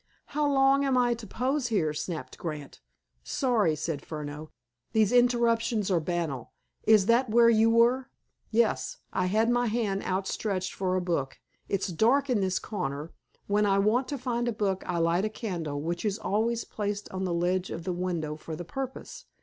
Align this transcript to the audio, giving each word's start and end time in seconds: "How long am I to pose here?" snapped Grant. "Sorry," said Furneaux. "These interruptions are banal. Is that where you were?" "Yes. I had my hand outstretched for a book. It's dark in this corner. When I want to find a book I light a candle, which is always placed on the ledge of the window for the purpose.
"How 0.33 0.51
long 0.51 0.83
am 0.83 0.97
I 0.97 1.13
to 1.13 1.27
pose 1.27 1.67
here?" 1.67 1.93
snapped 1.93 2.39
Grant. 2.39 2.81
"Sorry," 3.23 3.75
said 3.75 4.01
Furneaux. 4.03 4.49
"These 4.93 5.11
interruptions 5.11 5.91
are 5.91 5.99
banal. 5.99 6.53
Is 6.87 7.05
that 7.05 7.29
where 7.29 7.51
you 7.51 7.69
were?" 7.69 8.09
"Yes. 8.49 8.97
I 9.13 9.27
had 9.27 9.47
my 9.51 9.67
hand 9.67 10.01
outstretched 10.01 10.73
for 10.73 10.95
a 10.95 11.01
book. 11.01 11.37
It's 11.69 11.89
dark 11.89 12.31
in 12.31 12.41
this 12.41 12.57
corner. 12.57 13.11
When 13.45 13.67
I 13.67 13.77
want 13.77 14.07
to 14.07 14.17
find 14.17 14.47
a 14.47 14.51
book 14.53 14.81
I 14.87 14.97
light 14.97 15.23
a 15.23 15.29
candle, 15.29 15.79
which 15.79 16.03
is 16.03 16.17
always 16.17 16.63
placed 16.65 17.07
on 17.11 17.23
the 17.23 17.31
ledge 17.31 17.69
of 17.69 17.83
the 17.83 17.93
window 17.93 18.35
for 18.35 18.55
the 18.55 18.65
purpose. 18.65 19.25